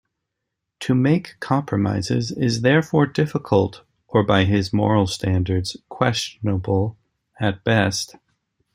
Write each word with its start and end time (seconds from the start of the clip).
To 0.79 0.95
make 0.95 1.35
compromises 1.39 2.31
is 2.31 2.63
therefore 2.63 3.05
difficult, 3.05 3.83
or 4.07 4.23
by 4.23 4.45
his 4.45 4.73
moral 4.73 5.05
standards 5.05 5.77
questionable 5.89 6.97
at 7.39 7.63
best. 7.63 8.15